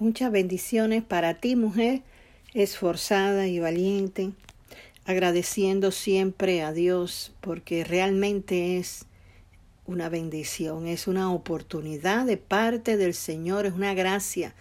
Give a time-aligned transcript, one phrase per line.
[0.00, 2.00] Muchas bendiciones para ti, mujer,
[2.54, 4.30] esforzada y valiente,
[5.04, 9.04] agradeciendo siempre a Dios porque realmente es
[9.84, 14.54] una bendición, es una oportunidad de parte del Señor, es una gracia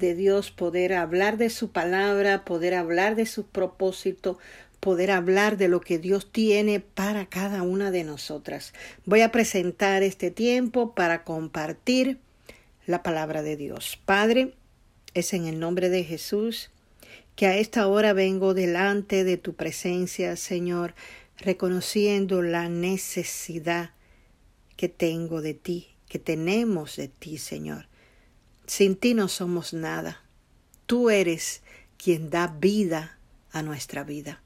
[0.00, 4.40] de Dios poder hablar de su palabra, poder hablar de su propósito,
[4.80, 8.74] poder hablar de lo que Dios tiene para cada una de nosotras.
[9.06, 12.18] Voy a presentar este tiempo para compartir
[12.86, 13.96] la palabra de Dios.
[14.04, 14.54] Padre,
[15.14, 16.70] es en el nombre de Jesús
[17.36, 20.94] que a esta hora vengo delante de tu presencia, Señor,
[21.38, 23.92] reconociendo la necesidad
[24.76, 27.86] que tengo de ti, que tenemos de ti, Señor.
[28.66, 30.22] Sin ti no somos nada.
[30.86, 31.62] Tú eres
[31.96, 33.18] quien da vida
[33.52, 34.42] a nuestra vida.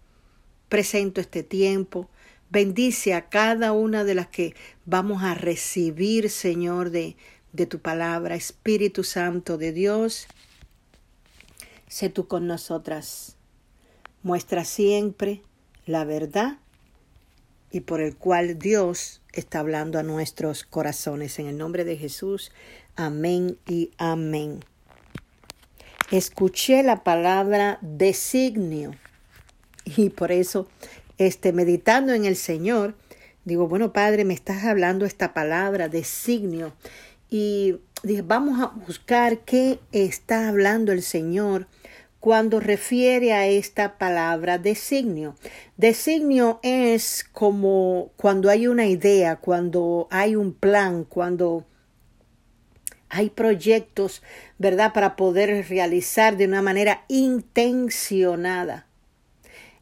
[0.69, 2.09] Presento este tiempo.
[2.51, 7.17] Bendice a cada una de las que vamos a recibir, Señor, de,
[7.53, 8.35] de tu palabra.
[8.35, 10.27] Espíritu Santo de Dios,
[11.95, 13.37] sé tú con nosotras.
[14.25, 15.43] Muestra siempre
[15.87, 16.59] la verdad
[17.71, 21.39] y por el cual Dios está hablando a nuestros corazones.
[21.39, 22.51] En el nombre de Jesús,
[22.97, 24.65] amén y amén.
[26.11, 28.97] Escuché la palabra designio
[29.85, 30.67] y por eso,
[31.19, 32.97] este, meditando en el Señor,
[33.45, 36.73] digo, bueno, Padre, me estás hablando esta palabra designio
[37.31, 41.69] y dije, vamos a buscar qué está hablando el Señor
[42.25, 45.35] cuando refiere a esta palabra designio.
[45.77, 51.67] Designio es como cuando hay una idea, cuando hay un plan, cuando
[53.11, 54.23] hay proyectos,
[54.57, 58.87] ¿verdad?, para poder realizar de una manera intencionada.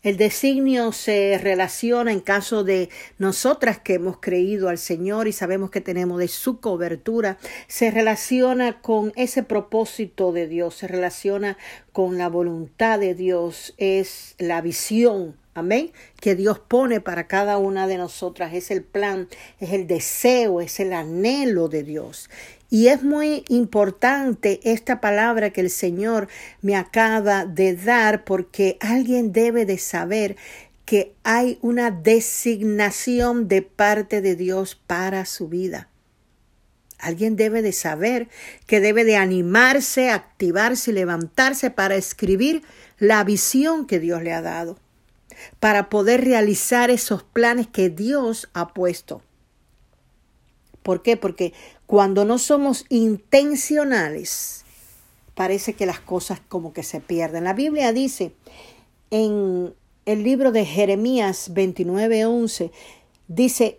[0.03, 5.70] El designio se relaciona en caso de nosotras que hemos creído al Señor y sabemos
[5.70, 11.56] que tenemos de su cobertura, se relaciona con ese propósito de Dios, se relaciona
[11.92, 15.92] con la voluntad de Dios, es la visión Amén.
[16.19, 18.55] Que Dios pone para cada una de nosotras.
[18.55, 19.29] Es el plan,
[19.61, 22.30] es el deseo, es el anhelo de Dios.
[22.70, 26.29] Y es muy importante esta palabra que el Señor
[26.62, 30.36] me acaba de dar porque alguien debe de saber
[30.86, 35.91] que hay una designación de parte de Dios para su vida.
[36.98, 38.29] Alguien debe de saber
[38.67, 42.62] que debe de animarse, activarse y levantarse para escribir
[42.98, 44.79] la visión que Dios le ha dado
[45.60, 49.22] para poder realizar esos planes que Dios ha puesto.
[50.82, 51.16] ¿Por qué?
[51.16, 51.52] Porque
[51.86, 54.64] cuando no somos intencionales,
[55.34, 57.44] parece que las cosas como que se pierden.
[57.44, 58.32] La Biblia dice
[59.10, 62.72] en el libro de Jeremías 29:11,
[63.28, 63.78] dice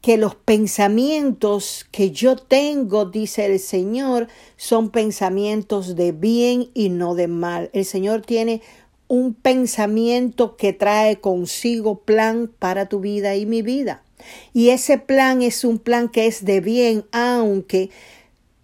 [0.00, 7.14] que los pensamientos que yo tengo, dice el Señor, son pensamientos de bien y no
[7.14, 7.68] de mal.
[7.72, 8.62] El Señor tiene
[9.08, 14.02] un pensamiento que trae consigo plan para tu vida y mi vida.
[14.52, 17.90] Y ese plan es un plan que es de bien, aunque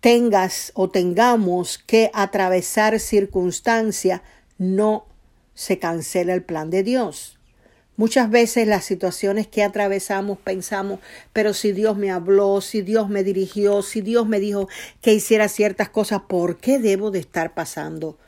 [0.00, 4.22] tengas o tengamos que atravesar circunstancia,
[4.59, 5.06] no
[5.55, 7.38] se cancela el plan de Dios.
[7.97, 10.99] Muchas veces las situaciones que atravesamos pensamos,
[11.32, 14.69] pero si Dios me habló, si Dios me dirigió, si Dios me dijo
[15.00, 18.19] que hiciera ciertas cosas, ¿por qué debo de estar pasando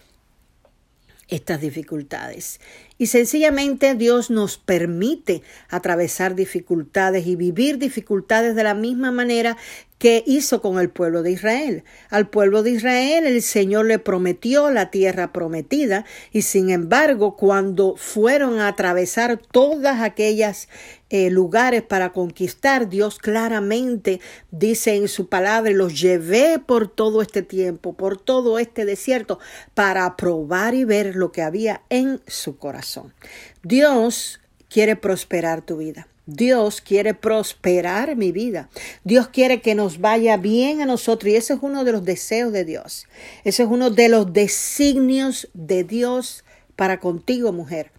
[1.28, 2.60] estas dificultades.
[2.98, 9.56] Y sencillamente Dios nos permite atravesar dificultades y vivir dificultades de la misma manera
[9.98, 11.84] que hizo con el pueblo de Israel.
[12.10, 17.96] Al pueblo de Israel el Señor le prometió la tierra prometida y sin embargo cuando
[17.96, 20.68] fueron a atravesar todas aquellas
[21.08, 24.20] eh, lugares para conquistar, Dios claramente
[24.50, 29.38] dice en su palabra, los llevé por todo este tiempo, por todo este desierto,
[29.74, 33.14] para probar y ver lo que había en su corazón.
[33.62, 36.08] Dios quiere prosperar tu vida.
[36.26, 38.69] Dios quiere prosperar mi vida.
[39.04, 42.53] Dios quiere que nos vaya bien a nosotros y ese es uno de los deseos
[42.53, 43.06] de Dios.
[43.44, 47.92] Ese es uno de los designios de Dios para contigo, mujer.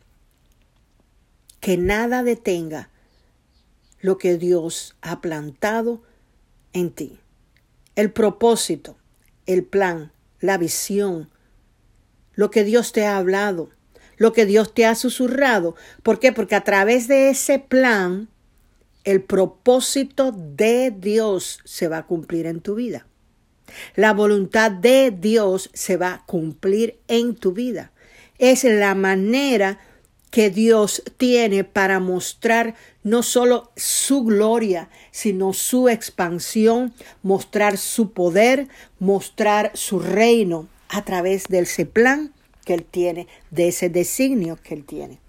[1.61, 2.89] Que nada detenga
[4.01, 6.03] lo que Dios ha plantado
[6.73, 7.19] en ti.
[7.95, 8.97] El propósito,
[9.45, 10.11] el plan,
[10.41, 11.29] la visión,
[12.33, 13.69] lo que Dios te ha hablado,
[14.17, 15.75] lo que Dios te ha susurrado.
[16.03, 16.31] ¿Por qué?
[16.31, 18.27] Porque a través de ese plan,
[19.03, 23.07] el propósito de Dios se va a cumplir en tu vida.
[23.95, 27.91] La voluntad de Dios se va a cumplir en tu vida.
[28.37, 29.79] Es la manera
[30.29, 36.93] que Dios tiene para mostrar no solo su gloria, sino su expansión,
[37.23, 38.67] mostrar su poder,
[38.99, 42.33] mostrar su reino a través de ese plan
[42.67, 45.19] que Él tiene, de ese designio que Él tiene.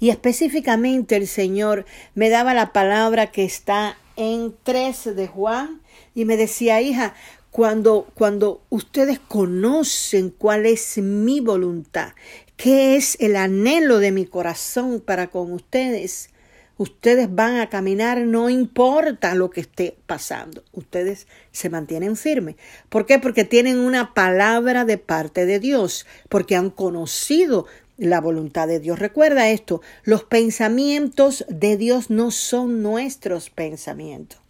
[0.00, 1.84] Y específicamente el Señor
[2.14, 5.82] me daba la palabra que está en 13 de Juan
[6.14, 7.14] y me decía, hija,
[7.50, 12.12] cuando, cuando ustedes conocen cuál es mi voluntad,
[12.56, 16.30] qué es el anhelo de mi corazón para con ustedes,
[16.76, 22.56] ustedes van a caminar, no importa lo que esté pasando, ustedes se mantienen firmes.
[22.88, 23.18] ¿Por qué?
[23.18, 27.66] Porque tienen una palabra de parte de Dios, porque han conocido
[27.96, 28.98] la voluntad de Dios.
[28.98, 34.41] Recuerda esto, los pensamientos de Dios no son nuestros pensamientos.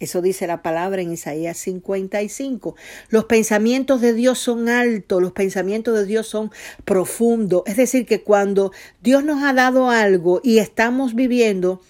[0.00, 2.74] Eso dice la palabra en Isaías 55.
[3.08, 6.50] Los pensamientos de Dios son altos, los pensamientos de Dios son
[6.84, 7.62] profundos.
[7.66, 11.80] Es decir, que cuando Dios nos ha dado algo y estamos viviendo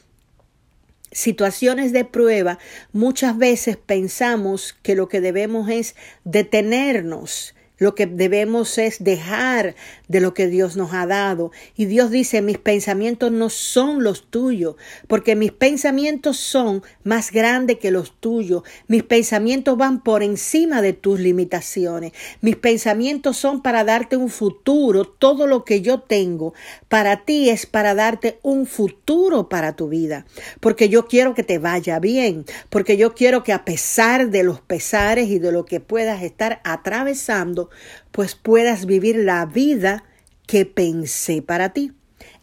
[1.12, 2.58] situaciones de prueba,
[2.92, 9.74] muchas veces pensamos que lo que debemos es detenernos lo que debemos es dejar
[10.06, 11.50] de lo que Dios nos ha dado.
[11.76, 14.76] Y Dios dice, mis pensamientos no son los tuyos,
[15.08, 18.62] porque mis pensamientos son más grandes que los tuyos.
[18.86, 22.12] Mis pensamientos van por encima de tus limitaciones.
[22.40, 25.04] Mis pensamientos son para darte un futuro.
[25.04, 26.54] Todo lo que yo tengo
[26.88, 30.26] para ti es para darte un futuro para tu vida.
[30.60, 34.60] Porque yo quiero que te vaya bien, porque yo quiero que a pesar de los
[34.60, 37.63] pesares y de lo que puedas estar atravesando,
[38.10, 40.04] pues puedas vivir la vida
[40.46, 41.92] que pensé para ti.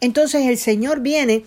[0.00, 1.44] Entonces el Señor viene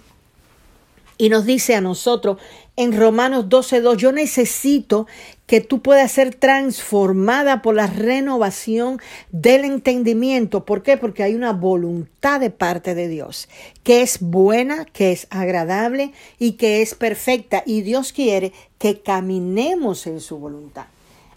[1.18, 2.38] y nos dice a nosotros
[2.78, 5.08] en Romanos 12.2, yo necesito
[5.46, 9.00] que tú puedas ser transformada por la renovación
[9.32, 10.66] del entendimiento.
[10.66, 10.98] ¿Por qué?
[10.98, 13.48] Porque hay una voluntad de parte de Dios,
[13.84, 17.64] que es buena, que es agradable y que es perfecta.
[17.66, 20.88] Y Dios quiere que caminemos en su voluntad.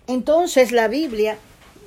[0.09, 1.39] Entonces la Biblia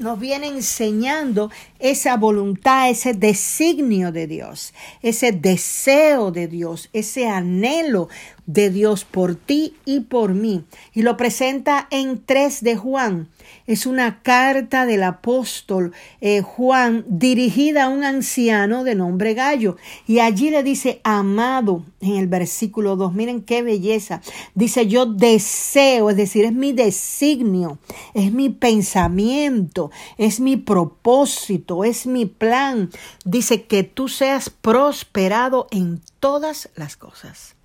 [0.01, 8.09] nos viene enseñando esa voluntad, ese designio de Dios, ese deseo de Dios, ese anhelo
[8.45, 10.63] de Dios por ti y por mí.
[10.93, 13.29] Y lo presenta en 3 de Juan.
[13.67, 19.77] Es una carta del apóstol eh, Juan dirigida a un anciano de nombre Gallo.
[20.07, 24.21] Y allí le dice, amado, en el versículo 2, miren qué belleza.
[24.55, 27.77] Dice, yo deseo, es decir, es mi designio,
[28.13, 32.89] es mi pensamiento, es mi propósito, es mi plan.
[33.25, 37.55] Dice que tú seas prosperado en todas las cosas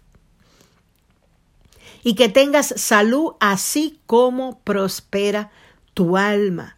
[2.06, 5.50] y que tengas salud así como prospera
[5.92, 6.76] tu alma.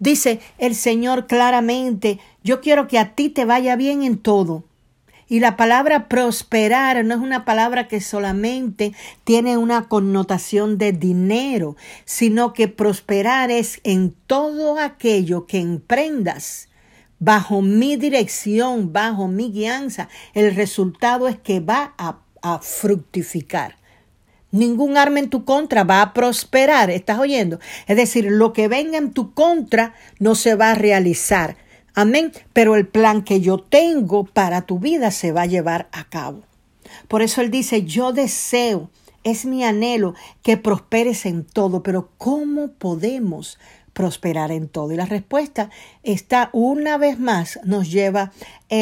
[0.00, 4.64] Dice el Señor claramente, yo quiero que a ti te vaya bien en todo.
[5.28, 11.76] Y la palabra prosperar no es una palabra que solamente tiene una connotación de dinero,
[12.04, 16.68] sino que prosperar es en todo aquello que emprendas
[17.20, 20.08] bajo mi dirección, bajo mi guianza.
[20.32, 23.83] El resultado es que va a, a fructificar.
[24.54, 27.58] Ningún arma en tu contra va a prosperar, ¿estás oyendo?
[27.88, 31.56] Es decir, lo que venga en tu contra no se va a realizar.
[31.92, 32.30] Amén.
[32.52, 36.44] Pero el plan que yo tengo para tu vida se va a llevar a cabo.
[37.08, 38.90] Por eso él dice, yo deseo,
[39.24, 40.14] es mi anhelo
[40.44, 43.58] que prosperes en todo, pero ¿cómo podemos
[43.92, 44.92] prosperar en todo?
[44.92, 45.68] Y la respuesta
[46.04, 48.30] está una vez más, nos lleva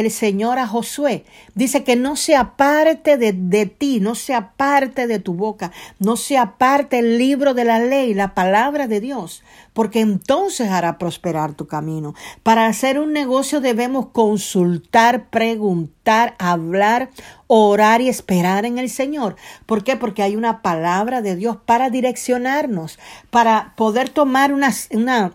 [0.00, 1.24] el Señor a Josué.
[1.54, 6.16] Dice que no se aparte de, de, ti, no se aparte de tu boca, no
[6.16, 11.54] se aparte el libro de la ley, la palabra de Dios, porque entonces hará prosperar
[11.54, 12.14] tu camino.
[12.42, 17.10] Para hacer un negocio debemos consultar, preguntar, hablar,
[17.46, 19.36] orar y esperar en el Señor.
[19.66, 19.96] ¿Por qué?
[19.96, 22.98] Porque hay una palabra de Dios para direccionarnos,
[23.30, 25.32] para poder tomar una, una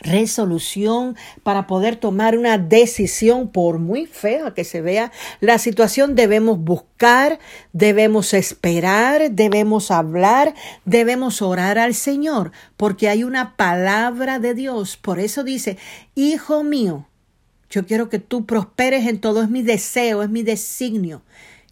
[0.00, 6.58] resolución para poder tomar una decisión, por muy fea que se vea la situación, debemos
[6.58, 7.38] buscar,
[7.72, 14.96] debemos esperar, debemos hablar, debemos orar al Señor, porque hay una palabra de Dios.
[14.96, 15.78] Por eso dice,
[16.14, 17.06] Hijo mío,
[17.70, 21.22] yo quiero que tú prosperes en todo, es mi deseo, es mi designio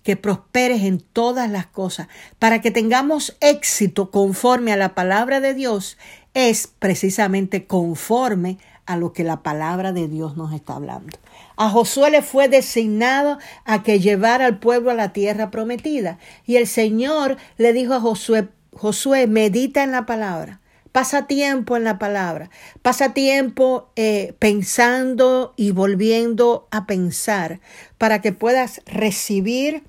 [0.02, 5.54] que prosperes en todas las cosas, para que tengamos éxito conforme a la palabra de
[5.54, 5.98] Dios
[6.34, 11.16] es precisamente conforme a lo que la palabra de Dios nos está hablando.
[11.56, 16.18] A Josué le fue designado a que llevara al pueblo a la tierra prometida.
[16.46, 20.59] Y el Señor le dijo a Josué, Josué, medita en la palabra,
[20.92, 22.50] pasa tiempo en la palabra,
[22.82, 27.60] pasa tiempo eh, pensando y volviendo a pensar
[27.98, 29.84] para que puedas recibir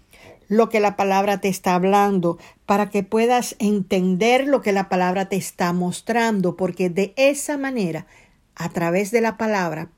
[0.47, 5.29] lo que la palabra te está hablando, para que puedas entender lo que la palabra
[5.29, 8.05] te está mostrando, porque de esa manera,
[8.55, 9.89] a través de la palabra,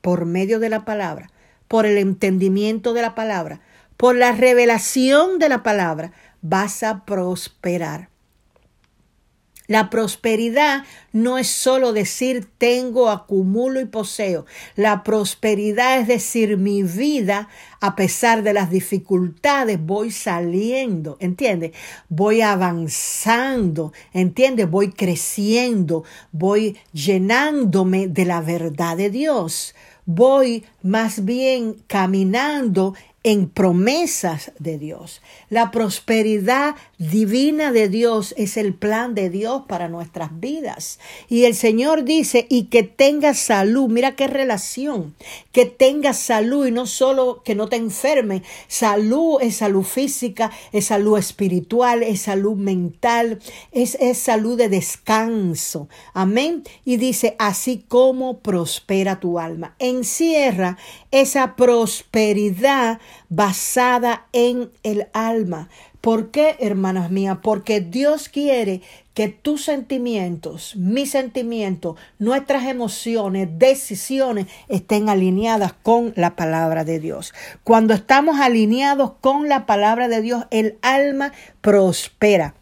[0.00, 1.30] por medio de la palabra,
[1.66, 3.60] por el entendimiento de la palabra,
[3.96, 6.12] por la revelación de la palabra,
[6.42, 8.08] vas a prosperar.
[9.68, 14.46] La prosperidad no es solo decir tengo, acumulo y poseo.
[14.76, 21.72] La prosperidad es decir mi vida, a pesar de las dificultades, voy saliendo, ¿entiendes?
[22.08, 24.70] Voy avanzando, ¿entiendes?
[24.70, 29.74] Voy creciendo, voy llenándome de la verdad de Dios.
[30.06, 32.94] Voy más bien caminando
[33.24, 35.20] en promesas de Dios.
[35.50, 41.00] La prosperidad divina de Dios es el plan de Dios para nuestras vidas.
[41.28, 45.16] Y el Señor dice, y que tengas salud, mira qué relación,
[45.52, 48.42] que tengas salud y no solo que no te enferme.
[48.68, 53.40] Salud es salud física, es salud espiritual, es salud mental,
[53.72, 55.88] es, es salud de descanso.
[56.14, 56.62] Amén.
[56.84, 59.74] Y dice, así como prospera tu alma.
[59.80, 60.78] Encierra
[61.10, 65.68] esa prosperidad basada en el alma.
[66.00, 67.38] ¿Por qué, hermanas mías?
[67.42, 68.82] Porque Dios quiere
[69.14, 77.34] que tus sentimientos, mis sentimientos, nuestras emociones, decisiones estén alineadas con la palabra de Dios.
[77.64, 82.54] Cuando estamos alineados con la palabra de Dios, el alma prospera.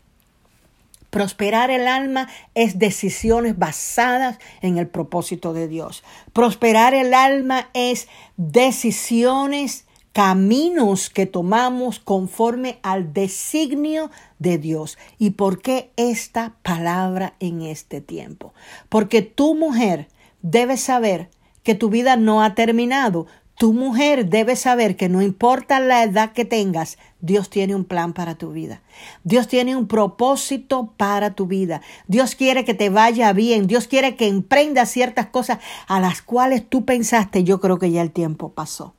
[1.11, 6.05] Prosperar el alma es decisiones basadas en el propósito de Dios.
[6.35, 9.86] Prosperar el alma es decisiones
[10.17, 14.97] caminos que tomamos conforme al designio de Dios.
[15.19, 18.55] ¿Y por qué esta palabra en este tiempo?
[18.89, 20.09] Porque tu mujer
[20.41, 21.29] debe saber
[21.63, 23.27] que tu vida no ha terminado.
[23.59, 28.15] Tu mujer debe saber que no importa la edad que tengas, Dios tiene un plan
[28.15, 28.81] para tu vida.
[29.23, 31.83] Dios tiene un propósito para tu vida.
[32.07, 33.67] Dios quiere que te vaya bien.
[33.67, 38.01] Dios quiere que emprendas ciertas cosas a las cuales tú pensaste, yo creo que ya
[38.01, 38.95] el tiempo pasó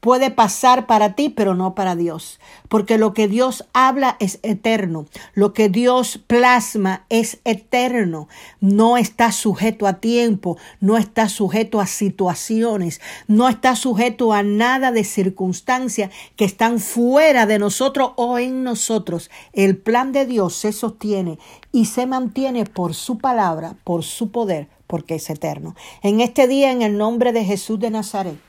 [0.00, 2.38] puede pasar para ti, pero no para Dios.
[2.68, 5.06] Porque lo que Dios habla es eterno.
[5.34, 8.28] Lo que Dios plasma es eterno.
[8.60, 14.92] No está sujeto a tiempo, no está sujeto a situaciones, no está sujeto a nada
[14.92, 19.30] de circunstancias que están fuera de nosotros o en nosotros.
[19.52, 21.38] El plan de Dios se sostiene
[21.72, 25.74] y se mantiene por su palabra, por su poder, porque es eterno.
[26.02, 28.45] En este día, en el nombre de Jesús de Nazaret,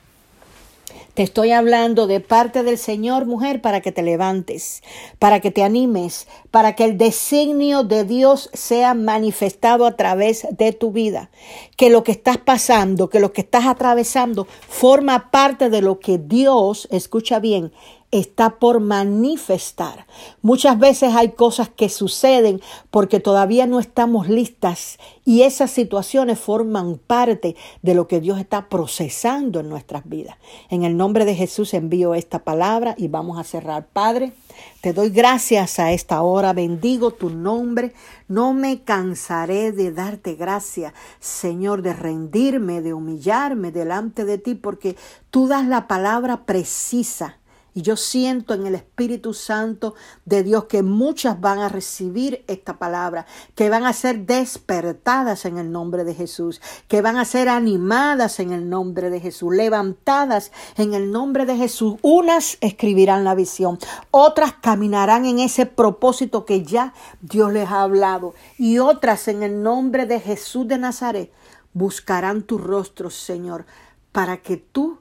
[1.17, 4.83] te estoy hablando de parte del Señor, mujer, para que te levantes,
[5.17, 10.73] para que te animes, para que el designio de Dios sea manifestado a través de
[10.73, 11.31] tu vida.
[11.75, 16.19] Que lo que estás pasando, que lo que estás atravesando, forma parte de lo que
[16.19, 17.71] Dios, escucha bien,
[18.11, 20.07] está por manifestar.
[20.41, 26.97] Muchas veces hay cosas que suceden porque todavía no estamos listas y esas situaciones forman
[26.97, 30.37] parte de lo que Dios está procesando en nuestras vidas.
[30.69, 33.87] En el nombre de Jesús envío esta palabra y vamos a cerrar.
[33.87, 34.31] Padre,
[34.79, 37.93] te doy gracias a esta hora, bendigo tu nombre,
[38.29, 44.95] no me cansaré de darte gracias, Señor, de rendirme, de humillarme delante de ti, porque
[45.29, 47.37] tú das la palabra precisa
[47.77, 49.93] y yo siento en el Espíritu Santo
[50.25, 55.59] de Dios que muchas van a recibir esta palabra, que van a ser despertadas en
[55.59, 60.51] el nombre de Jesús, que van a ser animadas en el nombre de Jesús, levantadas
[60.75, 61.97] en el nombre de Jesús.
[62.01, 63.77] Unas escribirán la visión,
[64.09, 69.61] otras caminarán en ese propósito que ya Dios les ha hablado y otras en el
[69.61, 71.31] nombre de Jesús de Nazaret
[71.73, 73.67] buscarán tu rostro, Señor,
[74.11, 74.97] para que tú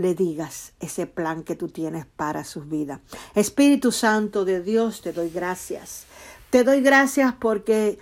[0.00, 3.00] le digas ese plan que tú tienes para sus vidas.
[3.34, 6.06] Espíritu Santo de Dios, te doy gracias.
[6.48, 7.98] Te doy gracias porque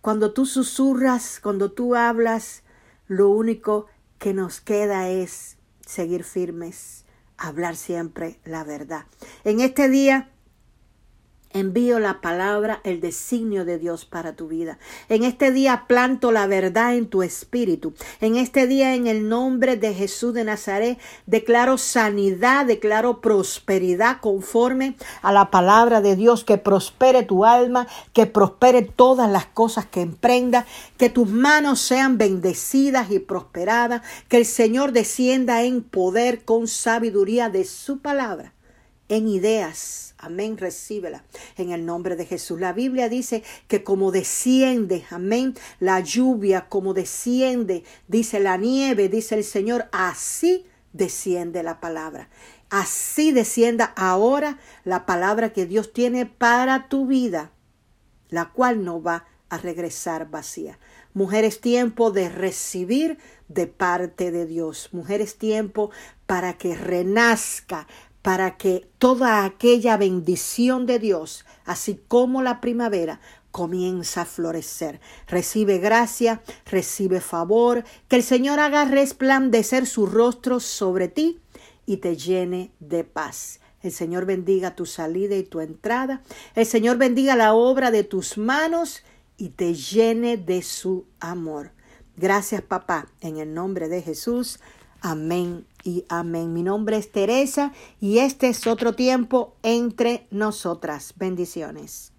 [0.00, 2.62] cuando tú susurras, cuando tú hablas,
[3.06, 3.86] lo único
[4.18, 7.04] que nos queda es seguir firmes,
[7.36, 9.04] hablar siempre la verdad.
[9.44, 10.30] En este día
[11.56, 14.78] Envío la palabra, el designio de Dios para tu vida.
[15.08, 17.94] En este día planto la verdad en tu espíritu.
[18.20, 24.96] En este día, en el nombre de Jesús de Nazaret, declaro sanidad, declaro prosperidad conforme
[25.22, 26.44] a la palabra de Dios.
[26.44, 30.66] Que prospere tu alma, que prospere todas las cosas que emprenda,
[30.98, 37.48] que tus manos sean bendecidas y prosperadas, que el Señor descienda en poder con sabiduría
[37.48, 38.52] de su palabra,
[39.08, 41.24] en ideas Amén, recíbela
[41.58, 42.58] en el nombre de Jesús.
[42.58, 49.34] La Biblia dice que como desciende, amén, la lluvia, como desciende, dice la nieve, dice
[49.34, 52.30] el Señor, así desciende la palabra.
[52.70, 57.52] así descienda ahora la palabra que Dios tiene para tu vida,
[58.28, 60.78] la cual no va a regresar vacía.
[61.14, 64.88] Mujer, es tiempo de recibir de parte de Dios.
[64.92, 65.90] Mujer, es tiempo
[66.26, 67.86] para que renazca,
[68.26, 73.20] para que toda aquella bendición de Dios, así como la primavera,
[73.52, 74.98] comienza a florecer.
[75.28, 81.38] Recibe gracia, recibe favor, que el Señor haga resplandecer su rostro sobre ti
[81.86, 83.60] y te llene de paz.
[83.80, 86.20] El Señor bendiga tu salida y tu entrada.
[86.56, 89.04] El Señor bendiga la obra de tus manos
[89.36, 91.70] y te llene de su amor.
[92.16, 94.58] Gracias, papá, en el nombre de Jesús.
[95.00, 96.52] Amén y amén.
[96.52, 101.14] Mi nombre es Teresa y este es otro tiempo entre nosotras.
[101.16, 102.15] Bendiciones.